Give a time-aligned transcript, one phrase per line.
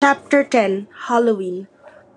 [0.00, 1.66] Chapter 10 Halloween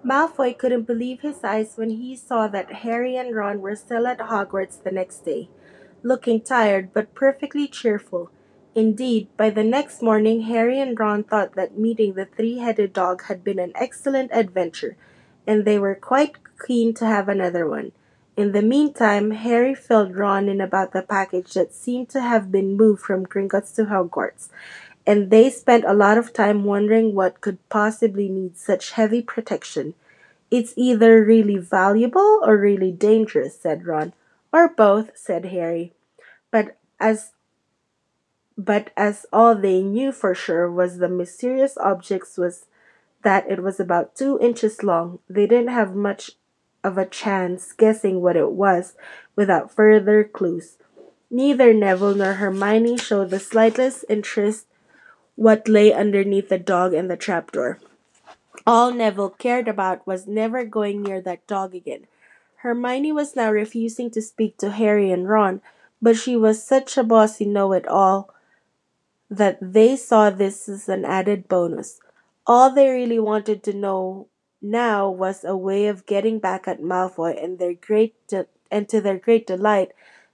[0.06, 4.20] Malfoy couldn't believe his eyes when he saw that Harry and Ron were still at
[4.20, 5.50] Hogwarts the next day,
[6.04, 8.30] looking tired but perfectly cheerful.
[8.76, 13.44] Indeed, by the next morning Harry and Ron thought that meeting the three-headed dog had
[13.44, 14.96] been an excellent adventure,
[15.48, 17.94] and they were quite keen to have another one.
[18.38, 22.78] In the meantime, Harry filled Ron in about the package that seemed to have been
[22.78, 24.50] moved from Gringotts to Hogwarts
[25.06, 29.94] and they spent a lot of time wondering what could possibly need such heavy protection.
[30.50, 34.14] It's either really valuable or really dangerous, said Ron.
[34.54, 35.94] Or both, said Harry.
[36.52, 37.32] But as
[38.58, 42.66] but as all they knew for sure was the mysterious object was
[43.24, 46.32] that it was about two inches long, they didn't have much
[46.84, 48.94] of a chance guessing what it was
[49.36, 50.78] without further clues.
[51.30, 54.68] Neither Neville nor Hermione showed the slightest interest
[55.42, 57.80] what lay underneath the dog and the trapdoor.
[58.68, 62.06] All Neville cared about was never going near that dog again.
[62.58, 65.62] Hermione was now refusing to speak to Harry and Ron,
[66.00, 68.30] but she was such a bossy know-it-all
[69.32, 72.00] that they saw this as an added bonus.
[72.46, 74.28] All they really wanted to know
[74.62, 79.02] now was a way of getting back at Malfoy, and their great de- and to
[79.02, 79.90] their great delight,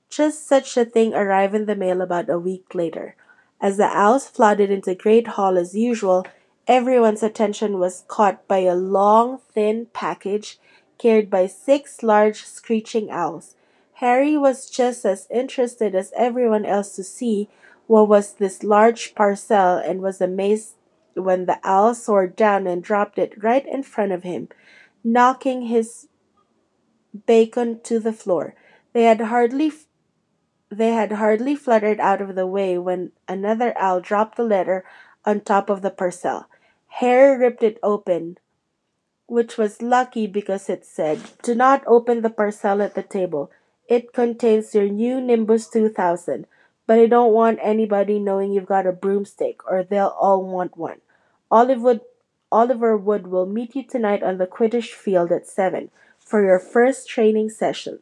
[0.10, 3.16] just such a thing arrived in the mail about a week later.
[3.60, 6.26] As the owls flooded into the Great Hall as usual,
[6.68, 10.60] everyone's attention was caught by a long, thin package
[10.98, 13.56] carried by six large screeching owls.
[13.94, 17.50] Harry was just as interested as everyone else to see
[17.88, 20.74] what was this large parcel and was amazed
[21.16, 24.50] when the owl soared down and dropped it right in front of him,
[25.04, 26.08] knocking his
[27.26, 28.54] bacon to the floor.
[28.94, 29.72] They had hardly
[30.70, 34.84] they had hardly fluttered out of the way when another owl dropped the letter
[35.26, 36.46] on top of the parcel.
[37.00, 38.38] Harry ripped it open,
[39.28, 43.52] which was lucky because it said, Do not open the parcel at the table.
[43.88, 46.48] It contains your new Nimbus 2000,
[46.86, 51.00] but I don't want anybody knowing you've got a broomstick, or they'll all want one.
[51.50, 52.02] Oliver Wood,
[52.52, 57.08] Oliver Wood will meet you tonight on the Quidditch field at 7 for your first
[57.08, 58.00] training session.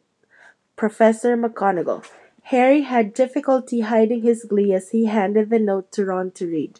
[0.76, 2.04] Professor McGonagall.
[2.50, 6.78] Harry had difficulty hiding his glee as he handed the note to Ron to read.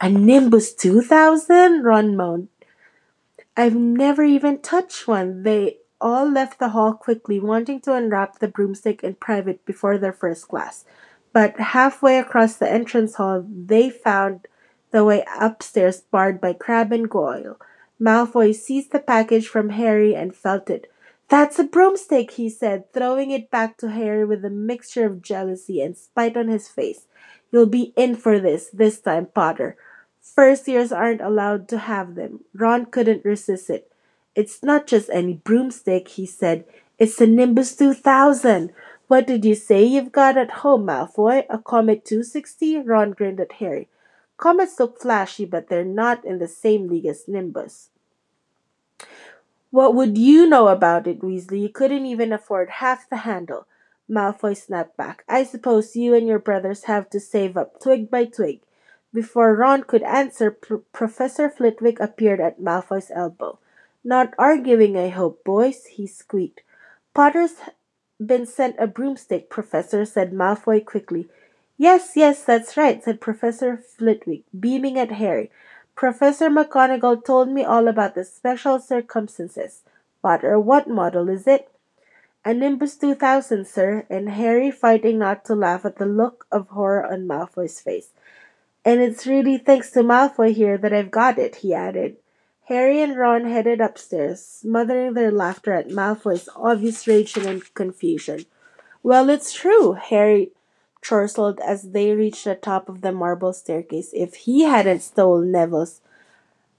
[0.00, 1.82] A Nimbus 2000?
[1.82, 2.46] Ron moaned.
[3.56, 5.42] I've never even touched one.
[5.42, 10.12] They all left the hall quickly, wanting to unwrap the broomstick in private before their
[10.12, 10.84] first class.
[11.32, 14.46] But halfway across the entrance hall, they found
[14.92, 17.58] the way upstairs barred by Crabbe and Goyle.
[18.00, 20.88] Malfoy seized the package from Harry and felt it.
[21.28, 25.80] That's a broomstick, he said, throwing it back to Harry with a mixture of jealousy
[25.80, 27.06] and spite on his face.
[27.50, 29.76] You'll be in for this, this time, Potter.
[30.20, 32.44] First years aren't allowed to have them.
[32.54, 33.90] Ron couldn't resist it.
[34.34, 36.64] It's not just any broomstick, he said.
[36.98, 38.72] It's a Nimbus 2000.
[39.08, 41.44] What did you say you've got at home, Malfoy?
[41.50, 42.78] A Comet 260?
[42.78, 43.88] Ron grinned at Harry.
[44.38, 47.90] Comets look flashy, but they're not in the same league as Nimbus.
[49.72, 51.62] What would you know about it, Weasley?
[51.62, 53.66] You couldn't even afford half the handle.
[54.08, 55.24] Malfoy snapped back.
[55.26, 58.60] I suppose you and your brothers have to save up twig by twig.
[59.14, 63.58] Before Ron could answer, P- Professor Flitwick appeared at Malfoy's elbow.
[64.04, 66.60] Not arguing, I hope, boys, he squeaked.
[67.14, 67.54] Potter's
[68.24, 71.28] been sent a broomstick, Professor, said Malfoy quickly.
[71.78, 75.50] Yes, yes, that's right, said Professor Flitwick, beaming at Harry.
[75.94, 79.82] Professor McGonagall told me all about the special circumstances.
[80.22, 81.68] Potter, what model is it?
[82.44, 87.04] A Nimbus 2000, sir, and Harry fighting not to laugh at the look of horror
[87.04, 88.10] on Malfoy's face.
[88.84, 92.16] And it's really thanks to Malfoy here that I've got it, he added.
[92.66, 98.46] Harry and Ron headed upstairs, smothering their laughter at Malfoy's obvious rage and confusion.
[99.04, 100.52] Well, it's true, Harry
[101.02, 104.10] chortled as they reached the top of the marble staircase.
[104.14, 106.00] If he hadn't stolen Neville's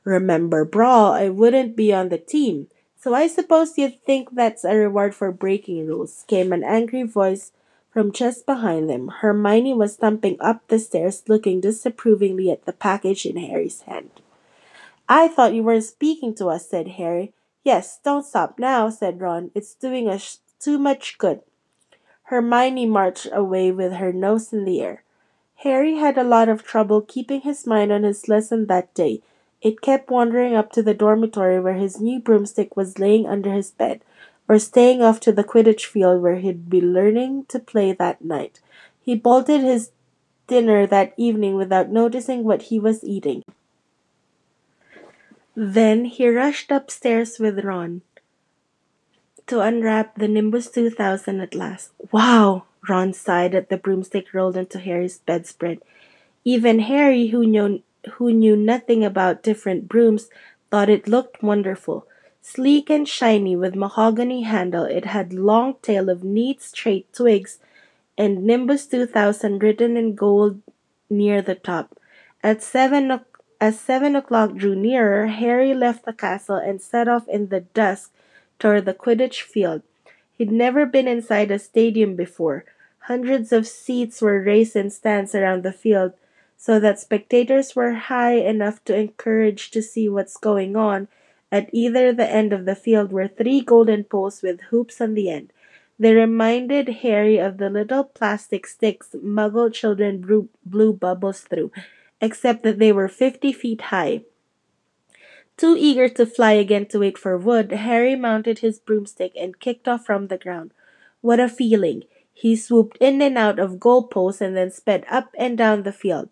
[0.05, 2.67] Remembrall, I wouldn't be on the team.
[2.99, 7.51] So I suppose you'd think that's a reward for breaking rules, came an angry voice
[7.91, 9.09] from just behind them.
[9.19, 14.21] Hermione was stumping up the stairs, looking disapprovingly at the package in Harry's hand.
[15.07, 17.33] I thought you weren't speaking to us, said Harry.
[17.63, 19.51] Yes, don't stop now, said Ron.
[19.53, 21.41] It's doing us too much good.
[22.33, 25.03] Hermione marched away with her nose in the air.
[25.57, 29.21] Harry had a lot of trouble keeping his mind on his lesson that day.
[29.61, 33.69] It kept wandering up to the dormitory where his new broomstick was laying under his
[33.69, 34.01] bed,
[34.49, 38.59] or staying off to the Quidditch field where he'd be learning to play that night.
[38.99, 39.91] He bolted his
[40.47, 43.43] dinner that evening without noticing what he was eating.
[45.55, 48.01] Then he rushed upstairs with Ron
[49.47, 51.91] to unwrap the Nimbus 2000 at last.
[52.11, 52.65] Wow!
[52.87, 55.79] Ron sighed as the broomstick rolled into Harry's bedspread.
[56.43, 57.81] Even Harry, who knew,
[58.13, 60.29] who knew nothing about different brooms,
[60.69, 62.05] thought it looked wonderful.
[62.41, 67.59] Sleek and shiny with mahogany handle, it had long tail of neat straight twigs
[68.17, 70.61] and Nimbus 2000 written in gold
[71.09, 71.97] near the top.
[72.43, 73.21] At seven
[73.61, 78.11] as seven o'clock drew nearer, Harry left the castle and set off in the dusk
[78.59, 79.81] toward the Quidditch field.
[80.37, 82.65] He'd never been inside a stadium before.
[83.07, 86.13] Hundreds of seats were raised in stands around the field
[86.57, 91.09] so that spectators were high enough to encourage to see what's going on.
[91.51, 95.29] At either the end of the field were three golden poles with hoops on the
[95.29, 95.51] end.
[95.99, 101.71] They reminded Harry of the little plastic sticks Muggle children blew, blew bubbles through,
[102.19, 104.23] except that they were fifty feet high.
[105.63, 109.87] Too eager to fly again to wait for wood, Harry mounted his broomstick and kicked
[109.87, 110.73] off from the ground.
[111.21, 112.03] What a feeling!
[112.33, 115.93] He swooped in and out of goal posts and then sped up and down the
[115.93, 116.27] field.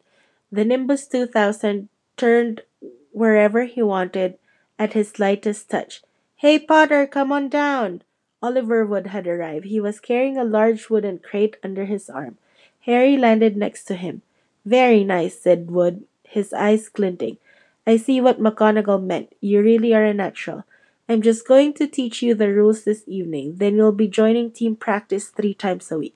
[0.51, 1.87] The Nimbus 2000
[2.17, 2.63] turned
[3.13, 4.37] wherever he wanted
[4.77, 6.01] at his lightest touch.
[6.35, 8.01] Hey, Potter, come on down!
[8.43, 9.63] Oliver Wood had arrived.
[9.63, 12.37] He was carrying a large wooden crate under his arm.
[12.81, 14.23] Harry landed next to him.
[14.65, 17.37] Very nice, said Wood, his eyes glinting.
[17.85, 19.33] I see what McGonagall meant.
[19.41, 20.63] You really are a natural.
[21.09, 23.55] I'm just going to teach you the rules this evening.
[23.57, 26.15] Then you'll be joining team practice three times a week.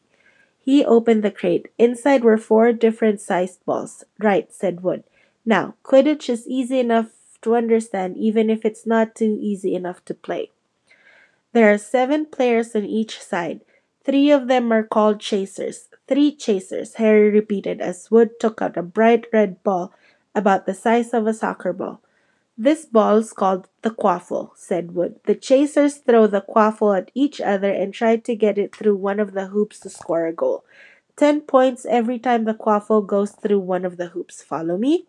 [0.63, 1.67] He opened the crate.
[1.77, 4.03] Inside were four different sized balls.
[4.19, 5.03] Right, said Wood.
[5.45, 7.07] Now, Quidditch is easy enough
[7.41, 10.51] to understand, even if it's not too easy enough to play.
[11.53, 13.61] There are seven players on each side.
[14.03, 15.87] Three of them are called chasers.
[16.07, 19.93] Three chasers, Harry repeated as Wood took out a bright red ball
[20.35, 22.01] about the size of a soccer ball.
[22.57, 25.19] This ball's called the quaffle, said Wood.
[25.25, 29.19] The chasers throw the quaffle at each other and try to get it through one
[29.19, 30.63] of the hoops to score a goal.
[31.17, 34.41] Ten points every time the quaffle goes through one of the hoops.
[34.41, 35.07] Follow me?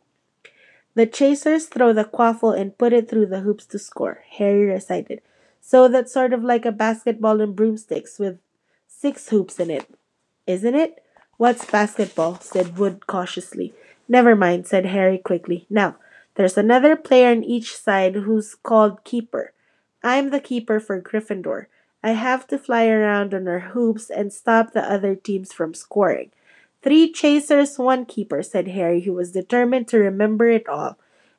[0.94, 5.20] The chasers throw the quaffle and put it through the hoops to score, Harry recited.
[5.60, 8.38] So that's sort of like a basketball and broomsticks with
[8.88, 9.86] six hoops in it,
[10.46, 11.02] isn't it?
[11.36, 12.40] What's basketball?
[12.40, 13.74] said Wood cautiously.
[14.08, 15.66] Never mind, said Harry quickly.
[15.68, 15.96] Now,
[16.36, 19.52] there's another player on each side who's called keeper.
[20.02, 21.66] I'm the keeper for Gryffindor.
[22.02, 26.30] I have to fly around on our hoops and stop the other teams from scoring.
[26.82, 30.98] Three chasers, one keeper, said Harry, who was determined to remember it all.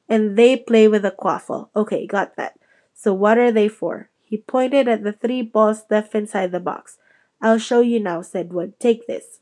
[0.09, 1.69] And they play with a quaffle.
[1.75, 2.59] Okay, got that.
[2.93, 4.09] So what are they for?
[4.23, 6.97] He pointed at the three balls left inside the box.
[7.41, 8.79] I'll show you now, said Wood.
[8.79, 9.39] Take this.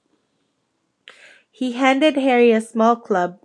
[1.55, 3.39] He handed Harry a small club,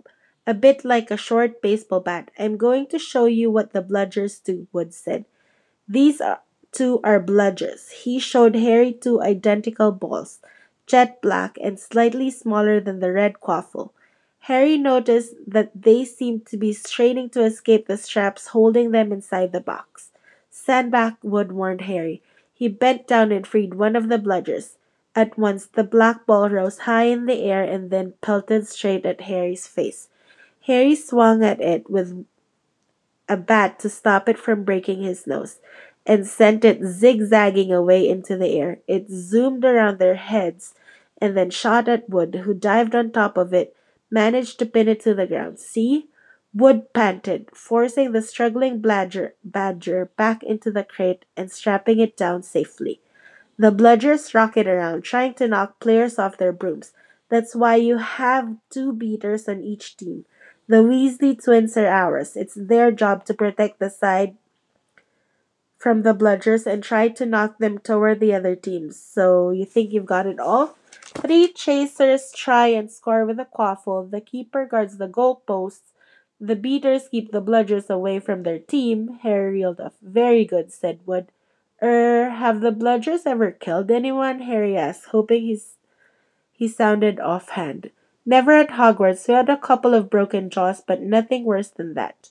[0.45, 2.29] a bit like a short baseball bat.
[2.37, 5.23] I'm going to show you what the bludgers do, Wood said.
[5.87, 6.21] These
[6.73, 7.89] two are bludgers.
[8.03, 10.41] He showed Harry two identical balls,
[10.85, 13.93] jet black and slightly smaller than the red quaffle.
[14.39, 19.53] Harry noticed that they seemed to be straining to escape the straps holding them inside
[19.53, 20.09] the box.
[20.49, 22.21] Stand back, Wood warned Harry.
[22.53, 24.75] He bent down and freed one of the bludgers.
[25.15, 29.21] At once the black ball rose high in the air and then pelted straight at
[29.21, 30.07] Harry's face.
[30.67, 32.25] Harry swung at it with
[33.27, 35.59] a bat to stop it from breaking his nose
[36.05, 38.79] and sent it zigzagging away into the air.
[38.87, 40.73] It zoomed around their heads
[41.19, 43.75] and then shot at Wood, who dived on top of it,
[44.09, 45.59] managed to pin it to the ground.
[45.59, 46.07] See?
[46.53, 52.43] Wood panted, forcing the struggling badger, badger back into the crate and strapping it down
[52.43, 52.99] safely.
[53.61, 56.93] The bludgers rocket around, trying to knock players off their brooms.
[57.29, 60.25] That's why you have two beaters on each team.
[60.67, 62.35] The Weasley twins are ours.
[62.35, 64.35] It's their job to protect the side
[65.77, 68.99] from the bludgers and try to knock them toward the other teams.
[68.99, 70.75] So you think you've got it all?
[71.21, 74.09] Three chasers try and score with a quaffle.
[74.09, 75.93] The keeper guards the goalposts.
[76.39, 79.19] The beaters keep the bludgers away from their team.
[79.21, 79.93] Harry reeled off.
[80.01, 81.31] Very good, said Wood.
[81.83, 84.41] Er, have the bludgers ever killed anyone?
[84.41, 85.77] Harry asked, hoping he's,
[86.51, 87.91] he sounded offhand.
[88.25, 89.27] Never at Hogwarts.
[89.27, 92.29] We had a couple of broken jaws, but nothing worse than that.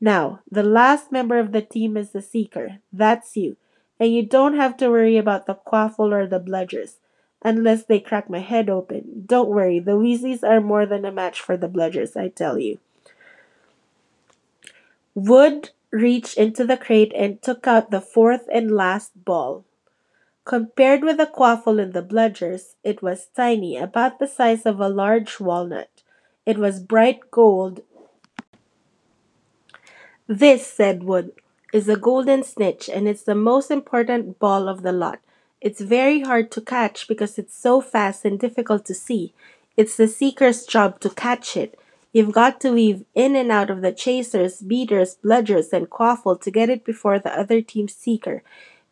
[0.00, 2.78] Now, the last member of the team is the Seeker.
[2.92, 3.56] That's you.
[3.98, 6.96] And you don't have to worry about the quaffle or the bludgers.
[7.42, 9.24] Unless they crack my head open.
[9.26, 12.78] Don't worry, the Weasleys are more than a match for the bludgers, I tell you.
[15.14, 19.64] Wood reached into the crate and took out the fourth and last ball.
[20.44, 24.88] Compared with the quaffle and the bludgers, it was tiny, about the size of a
[24.88, 26.02] large walnut.
[26.46, 27.82] It was bright gold
[30.28, 31.32] This, said Wood,
[31.72, 35.20] is a golden snitch, and it's the most important ball of the lot.
[35.60, 39.34] It's very hard to catch because it's so fast and difficult to see.
[39.76, 41.78] It's the seeker's job to catch it.
[42.12, 46.50] You've got to weave in and out of the chasers, beaters, bludgers, and quaffle to
[46.50, 48.42] get it before the other team's seeker,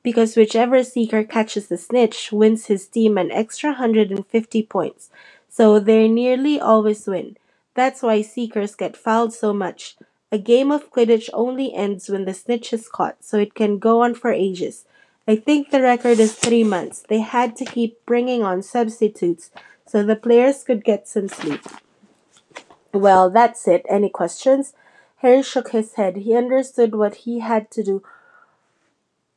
[0.03, 5.11] because whichever seeker catches the snitch wins his team an extra 150 points.
[5.49, 7.37] So they nearly always win.
[7.75, 9.97] That's why seekers get fouled so much.
[10.31, 14.03] A game of Quidditch only ends when the snitch is caught, so it can go
[14.03, 14.85] on for ages.
[15.27, 17.05] I think the record is three months.
[17.09, 19.51] They had to keep bringing on substitutes
[19.87, 21.63] so the players could get some sleep.
[22.95, 23.85] Well, that's it.
[23.89, 24.73] Any questions?
[25.17, 26.19] Harry shook his head.
[26.19, 28.03] He understood what he had to do.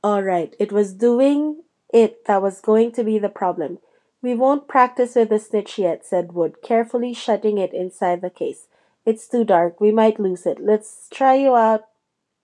[0.04, 3.80] All right, it was doing it that was going to be the problem.
[4.22, 8.68] We won't practice with the snitch yet, said Wood, carefully shutting it inside the case.
[9.06, 9.80] It's too dark.
[9.82, 10.60] We might lose it.
[10.60, 11.86] Let's try you out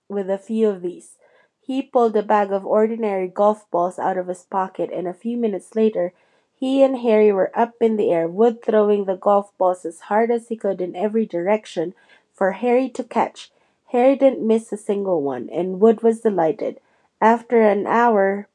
[0.10, 1.17] with a few of these.
[1.62, 5.38] He pulled a bag of ordinary golf balls out of his pocket, and a few
[5.38, 6.13] minutes later,
[6.60, 10.31] he and Harry were up in the air, Wood throwing the golf balls as hard
[10.31, 11.93] as he could in every direction
[12.33, 13.51] for Harry to catch.
[13.88, 16.79] Harry didn't miss a single one, and Wood was delighted.
[17.22, 18.48] After an hour,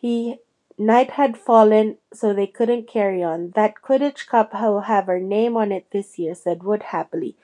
[0.00, 0.38] he
[0.76, 3.50] night had fallen, so they couldn't carry on.
[3.50, 7.36] That Quidditch Cup will have our name on it this year, said Wood happily,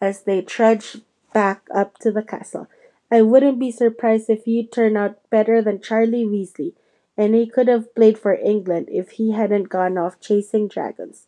[0.00, 1.02] as they trudged
[1.32, 2.68] back up to the castle.
[3.10, 6.72] I wouldn't be surprised if you turn out better than Charlie Weasley,
[7.16, 11.26] and he could have played for England if he hadn't gone off chasing dragons.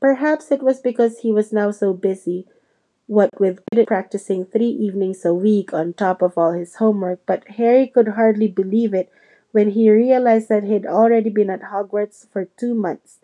[0.00, 2.46] Perhaps it was because he was now so busy,
[3.06, 7.86] what with practicing three evenings a week on top of all his homework, but Harry
[7.86, 9.10] could hardly believe it
[9.52, 13.18] when he realized that he'd already been at Hogwarts for two months.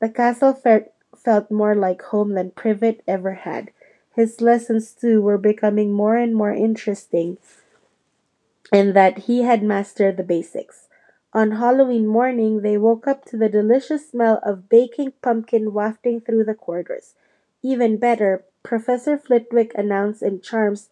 [0.00, 0.84] The castle felt,
[1.16, 3.70] felt more like home than Privet ever had.
[4.14, 7.38] His lessons, too, were becoming more and more interesting,
[8.72, 10.88] and that he had mastered the basics.
[11.34, 16.44] On Halloween morning, they woke up to the delicious smell of baking pumpkin wafting through
[16.44, 17.14] the corridors.
[17.62, 20.90] Even better, Professor Flitwick announced in charms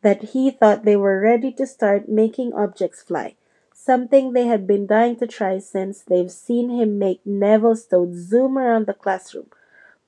[0.00, 3.36] that he thought they were ready to start making objects fly,
[3.74, 8.56] something they had been dying to try since they've seen him make Neville Toad zoom
[8.56, 9.48] around the classroom.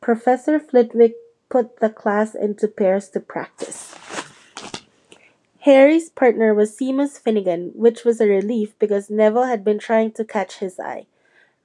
[0.00, 1.14] Professor Flitwick
[1.50, 3.94] put the class into pairs to practice.
[5.64, 10.22] Harry's partner was Seamus Finnegan, which was a relief because Neville had been trying to
[10.22, 11.06] catch his eye.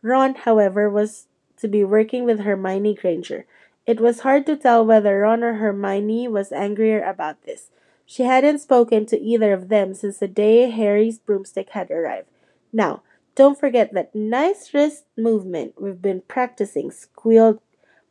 [0.01, 1.27] Ron, however, was
[1.57, 3.45] to be working with Hermione Granger.
[3.85, 7.71] It was hard to tell whether Ron or Hermione was angrier about this.
[8.05, 12.29] She hadn't spoken to either of them since the day Harry's broomstick had arrived.
[12.71, 13.01] Now,
[13.35, 17.59] don't forget that nice wrist movement we've been practicing, squealed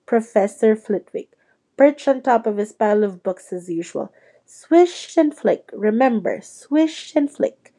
[0.04, 1.30] Professor Flitwick,
[1.78, 4.12] perched on top of his pile of books as usual.
[4.50, 5.68] Swish and flick.
[5.74, 7.74] Remember, swish and flick.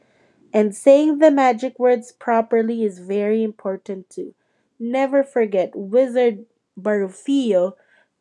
[0.53, 4.35] And saying the magic words properly is very important too.
[4.79, 6.45] Never forget Wizard
[6.79, 7.73] Baruffio,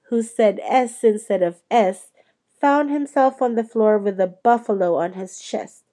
[0.04, 2.10] who said S instead of S,
[2.58, 5.84] found himself on the floor with a buffalo on his chest.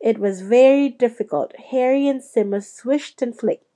[0.00, 1.54] It was very difficult.
[1.70, 3.66] Harry and Simma swished and flicked,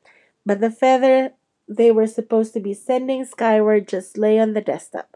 [0.47, 1.33] but the feather
[1.69, 5.16] they were supposed to be sending skyward just lay on the desktop.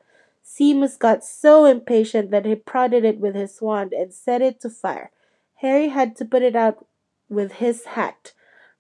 [0.51, 4.71] Seamus got so impatient that he prodded it with his wand and set it to
[4.71, 5.11] fire.
[5.57, 6.87] Harry had to put it out
[7.29, 8.33] with his hat.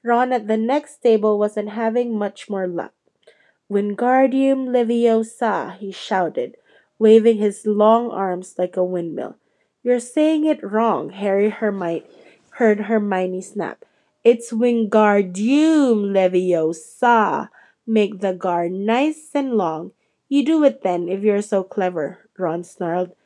[0.02, 2.92] Ron at the next table wasn't having much more luck.
[3.70, 6.56] Wingardium Leviosa, he shouted,
[6.98, 9.36] waving his long arms like a windmill.
[9.84, 12.04] You're saying it wrong, Harry Hermione
[12.60, 13.84] heard Hermione snap.
[14.24, 17.48] It's Wingardium Leviosa.
[17.86, 19.92] Make the gar nice and long.
[20.30, 23.16] You do it then, if you're so clever, Ron snarled.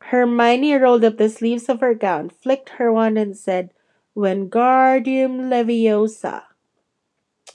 [0.00, 3.70] Hermione rolled up the sleeves of her gown, flicked her wand, and said,
[4.16, 6.42] Wingardium Leviosa.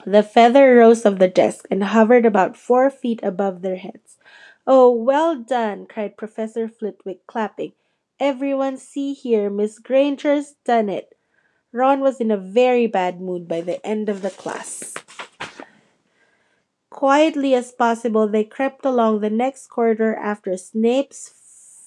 [0.05, 4.17] The feather rose off the desk and hovered about four feet above their heads.
[4.65, 7.73] Oh, well done, cried Professor Flitwick, clapping.
[8.17, 11.17] Everyone see here, Miss Granger's done it.
[11.73, 14.93] Ron was in a very bad mood by the end of the class.
[16.93, 21.29] Quietly as possible, they crept along the next corridor after Snape's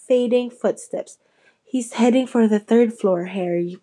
[0.06, 1.16] fading footsteps.
[1.64, 3.78] He's heading for the third floor, Harry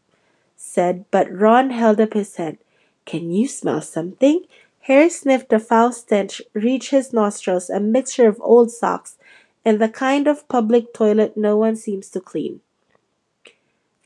[0.56, 2.60] said, but Ron held up his hand.
[3.06, 4.46] Can you smell something?
[4.82, 9.18] Harry sniffed a foul stench reach his nostrils, a mixture of old socks
[9.65, 12.60] and the kind of public toilet no one seems to clean.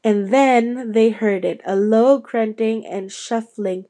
[0.03, 3.85] And then they heard it, a low grunting and shuffling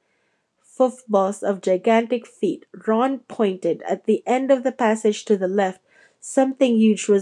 [0.78, 2.66] footfalls of gigantic feet.
[2.88, 3.82] Ron pointed.
[3.84, 5.82] At the end of the passage to the left,
[6.20, 7.16] something huge was